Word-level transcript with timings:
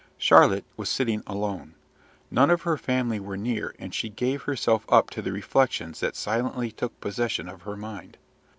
Charlotte 0.17 0.65
was 0.77 0.89
sitting 0.89 1.21
alone. 1.27 1.75
None 2.31 2.49
of 2.49 2.63
her 2.63 2.75
family 2.75 3.19
were 3.19 3.37
near, 3.37 3.75
and 3.77 3.93
she 3.93 4.09
gave 4.09 4.41
herself 4.41 4.83
up 4.89 5.11
to 5.11 5.21
the 5.21 5.31
reflections 5.31 5.99
that 5.99 6.15
silently 6.15 6.71
took 6.71 6.99
possession 6.99 7.47
of 7.47 7.61
her 7.61 7.77
mind. 7.77 8.17